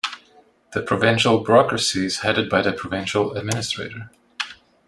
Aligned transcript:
The 0.73 0.81
provincial 0.81 1.43
bureaucracy 1.43 2.07
is 2.07 2.21
headed 2.21 2.49
by 2.49 2.63
the 2.63 2.73
provincial 2.73 3.33
administrator. 3.37 4.09